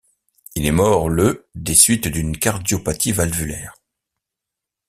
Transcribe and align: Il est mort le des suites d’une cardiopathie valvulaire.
Il 0.55 0.65
est 0.65 0.71
mort 0.71 1.09
le 1.09 1.47
des 1.53 1.75
suites 1.75 2.07
d’une 2.07 2.35
cardiopathie 2.35 3.11
valvulaire. 3.11 3.75